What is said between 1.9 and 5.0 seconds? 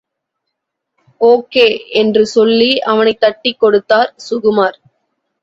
என்று சொல்லி அவனைத் தட்டிக் கொடுத்தார் சுகுமார்.